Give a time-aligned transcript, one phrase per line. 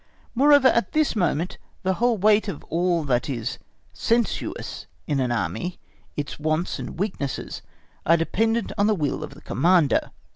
[0.33, 3.59] Moreover, at this moment the whole weight of all that is
[3.93, 5.77] sensuous in an Army,
[6.17, 7.61] its wants and weaknesses,
[8.03, 10.09] are dependent on the will of the Commander.